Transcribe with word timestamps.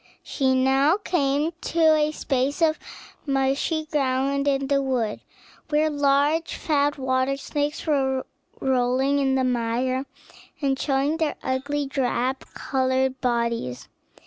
She 0.23 0.55
now 0.55 0.97
came 0.97 1.51
to 1.61 1.95
a 1.95 2.11
space 2.11 2.63
of 2.63 2.79
marshy 3.27 3.85
ground 3.85 4.47
in 4.47 4.65
the 4.65 4.81
wood, 4.81 5.19
where 5.69 5.91
large, 5.91 6.55
fat 6.55 6.97
water 6.97 7.37
snakes 7.37 7.85
were 7.85 8.25
rolling 8.59 9.19
in 9.19 9.35
the 9.35 9.43
mire, 9.43 10.07
and 10.59 10.79
showing 10.79 11.17
their 11.17 11.35
ugly, 11.43 11.85
drab 11.85 12.39
colored 12.55 13.21
bodies. 13.21 13.89